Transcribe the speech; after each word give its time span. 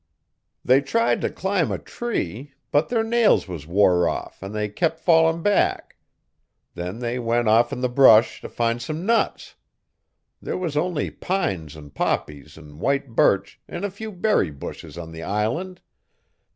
They 0.65 0.81
tried 0.81 1.21
t' 1.21 1.29
climb 1.29 1.71
a 1.71 1.77
tree, 1.77 2.53
but 2.71 2.89
their 2.89 3.03
nails 3.03 3.47
was 3.47 3.67
wore 3.67 4.09
off 4.09 4.41
an' 4.41 4.51
they 4.51 4.67
kep' 4.67 4.97
fallin' 4.97 5.43
back. 5.43 5.95
Then 6.73 6.97
they 6.97 7.19
went 7.19 7.47
off 7.47 7.71
'n 7.71 7.81
the 7.81 7.87
brush 7.87 8.41
t' 8.41 8.47
find 8.47 8.81
some 8.81 9.05
nuts. 9.05 9.53
There 10.41 10.57
was 10.57 10.75
only 10.75 11.11
pines 11.11 11.77
an' 11.77 11.91
poppies 11.91 12.57
an' 12.57 12.79
white 12.79 13.09
birch 13.09 13.59
an' 13.67 13.83
a 13.83 13.91
few 13.91 14.11
berry 14.11 14.49
bushes 14.49 14.97
on 14.97 15.11
the 15.11 15.21
island. 15.21 15.81